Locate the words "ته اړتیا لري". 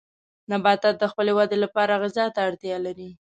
2.35-3.09